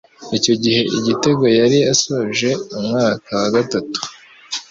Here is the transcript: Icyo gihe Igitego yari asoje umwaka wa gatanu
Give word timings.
Icyo 0.37 0.53
gihe 0.63 0.81
Igitego 0.97 1.43
yari 1.59 1.79
asoje 1.93 2.49
umwaka 2.79 3.29
wa 3.41 3.49
gatanu 3.55 3.91